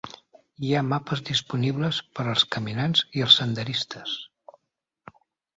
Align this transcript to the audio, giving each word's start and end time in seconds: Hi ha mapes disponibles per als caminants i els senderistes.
Hi 0.67 0.71
ha 0.75 0.79
mapes 0.93 1.19
disponibles 1.27 1.99
per 2.21 2.25
als 2.33 2.45
caminants 2.57 3.05
i 3.21 3.25
els 3.27 3.39
senderistes. 3.43 4.17